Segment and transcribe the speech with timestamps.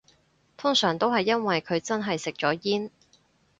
[0.57, 2.89] 通常都係因為佢真係食咗煙